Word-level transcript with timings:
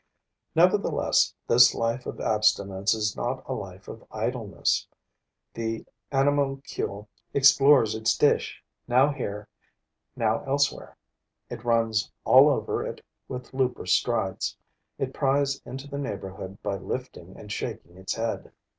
Nevertheless, 0.55 1.31
this 1.47 1.75
life 1.75 2.07
of 2.07 2.19
abstinence 2.19 2.95
is 2.95 3.15
not 3.15 3.47
a 3.47 3.53
life 3.53 3.87
of 3.87 4.03
idleness. 4.11 4.87
The 5.53 5.85
animalcule 6.11 7.07
explores 7.35 7.93
its 7.93 8.17
dish, 8.17 8.63
now 8.87 9.09
here, 9.11 9.47
now 10.15 10.43
elsewhere; 10.45 10.97
it 11.51 11.63
runs 11.63 12.11
all 12.25 12.49
over 12.49 12.83
it 12.83 13.05
with 13.27 13.53
looper 13.53 13.85
strides; 13.85 14.57
it 14.97 15.13
pries 15.13 15.61
into 15.67 15.87
the 15.87 15.99
neighborhood 15.99 16.57
by 16.63 16.77
lifting 16.77 17.37
and 17.37 17.51
shaking 17.51 17.95
its 17.95 18.15
head. 18.15 18.51